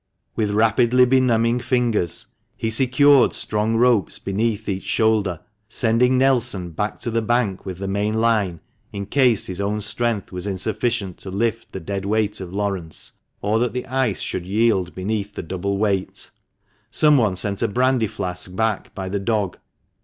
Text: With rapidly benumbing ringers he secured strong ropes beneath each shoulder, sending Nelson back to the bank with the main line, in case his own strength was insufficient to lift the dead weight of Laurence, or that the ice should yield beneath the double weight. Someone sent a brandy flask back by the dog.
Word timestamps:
With 0.35 0.49
rapidly 0.49 1.05
benumbing 1.05 1.61
ringers 1.69 2.25
he 2.57 2.71
secured 2.71 3.33
strong 3.33 3.75
ropes 3.75 4.17
beneath 4.17 4.67
each 4.67 4.81
shoulder, 4.83 5.41
sending 5.69 6.17
Nelson 6.17 6.71
back 6.71 6.97
to 7.01 7.11
the 7.11 7.21
bank 7.21 7.67
with 7.67 7.77
the 7.77 7.87
main 7.87 8.15
line, 8.15 8.61
in 8.91 9.05
case 9.05 9.45
his 9.45 9.61
own 9.61 9.79
strength 9.83 10.31
was 10.31 10.47
insufficient 10.47 11.19
to 11.19 11.29
lift 11.29 11.71
the 11.71 11.79
dead 11.79 12.03
weight 12.05 12.41
of 12.41 12.51
Laurence, 12.51 13.11
or 13.43 13.59
that 13.59 13.73
the 13.73 13.85
ice 13.85 14.21
should 14.21 14.47
yield 14.47 14.95
beneath 14.95 15.35
the 15.35 15.43
double 15.43 15.77
weight. 15.77 16.31
Someone 16.89 17.35
sent 17.35 17.61
a 17.61 17.67
brandy 17.67 18.07
flask 18.07 18.55
back 18.55 18.95
by 18.95 19.07
the 19.07 19.19
dog. 19.19 19.59